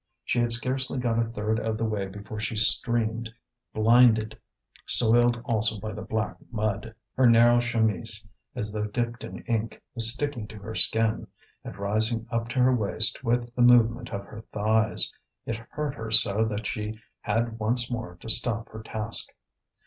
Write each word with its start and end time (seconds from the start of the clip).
She 0.23 0.39
had 0.39 0.51
scarcely 0.51 0.97
got 0.97 1.19
a 1.19 1.27
third 1.29 1.59
of 1.59 1.77
the 1.77 1.85
way 1.85 2.07
before 2.07 2.39
she 2.39 2.55
streamed, 2.55 3.31
blinded, 3.71 4.35
soiled 4.87 5.39
also 5.45 5.79
by 5.79 5.93
the 5.93 6.01
black 6.01 6.37
mud. 6.49 6.95
Her 7.15 7.29
narrow 7.29 7.59
chemise, 7.61 8.27
as 8.55 8.71
though 8.73 8.87
dipped 8.87 9.23
in 9.23 9.43
ink, 9.43 9.79
was 9.93 10.11
sticking 10.11 10.47
to 10.47 10.57
her 10.57 10.73
skin, 10.73 11.27
and 11.63 11.77
rising 11.77 12.25
up 12.31 12.47
to 12.49 12.59
her 12.63 12.73
waist 12.75 13.23
with 13.23 13.53
the 13.53 13.61
movement 13.61 14.09
of 14.11 14.25
her 14.25 14.41
thighs; 14.41 15.13
it 15.45 15.57
hurt 15.69 15.93
her 15.93 16.09
so 16.09 16.45
that 16.45 16.65
she 16.65 16.99
had 17.19 17.59
once 17.59 17.91
more 17.91 18.15
to 18.21 18.27
stop 18.27 18.69
her 18.69 18.81
task. 18.81 19.29